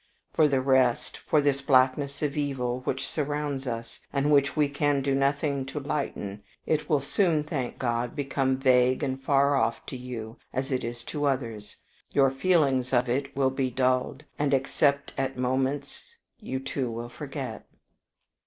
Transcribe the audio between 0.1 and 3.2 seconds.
For the rest, for this blackness of evil which